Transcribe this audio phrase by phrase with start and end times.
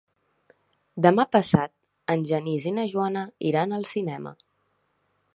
[1.05, 1.71] Demà passat
[2.13, 4.33] en Genís i na Joana iran al cinema.